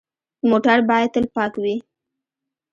موټر 0.49 0.77
باید 0.89 1.09
تل 1.13 1.25
پاک 1.35 1.53
وي. 1.63 1.75